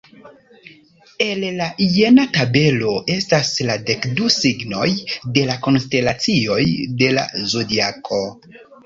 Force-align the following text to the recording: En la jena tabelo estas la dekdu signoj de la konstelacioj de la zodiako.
En 1.25 1.43
la 1.57 1.65
jena 1.97 2.23
tabelo 2.37 2.93
estas 3.15 3.51
la 3.67 3.75
dekdu 3.89 4.31
signoj 4.37 4.87
de 5.37 5.45
la 5.51 5.59
konstelacioj 5.67 6.59
de 7.03 7.11
la 7.19 7.27
zodiako. 7.53 8.23